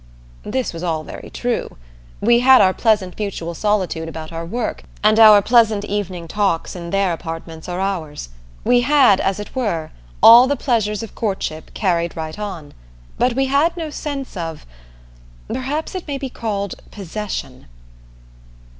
This 0.41 0.73
was 0.73 0.81
all 0.81 1.03
very 1.03 1.29
true. 1.29 1.77
We 2.21 2.39
had 2.39 2.59
our 2.59 2.73
pleasant 2.73 3.19
mutual 3.19 3.53
solitude 3.53 4.09
about 4.09 4.31
our 4.31 4.47
work, 4.47 4.81
and 5.03 5.19
our 5.19 5.43
pleasant 5.43 5.85
evening 5.85 6.27
talks 6.27 6.75
in 6.75 6.89
their 6.89 7.13
apartments 7.13 7.69
or 7.69 7.79
ours; 7.79 8.29
we 8.63 8.81
had, 8.81 9.19
as 9.21 9.39
it 9.39 9.55
were, 9.55 9.91
all 10.23 10.47
the 10.47 10.55
pleasures 10.55 11.03
of 11.03 11.13
courtship 11.13 11.75
carried 11.75 12.17
right 12.17 12.39
on; 12.39 12.73
but 13.19 13.33
we 13.35 13.45
had 13.45 13.77
no 13.77 13.91
sense 13.91 14.35
of 14.35 14.65
perhaps 15.47 15.93
it 15.93 16.07
may 16.07 16.17
be 16.17 16.29
called 16.31 16.73
possession. 16.89 17.67